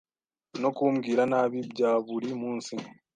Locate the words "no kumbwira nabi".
0.61-1.59